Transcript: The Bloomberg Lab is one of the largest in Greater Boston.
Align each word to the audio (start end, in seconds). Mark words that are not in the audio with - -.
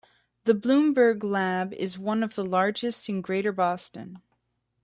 The 0.45 0.55
Bloomberg 0.55 1.23
Lab 1.23 1.73
is 1.73 1.99
one 1.99 2.23
of 2.23 2.33
the 2.33 2.43
largest 2.43 3.07
in 3.07 3.21
Greater 3.21 3.51
Boston. 3.51 4.19